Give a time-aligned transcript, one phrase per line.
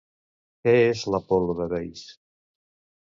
[0.63, 2.07] Què és l'Apol·lo de Veïs?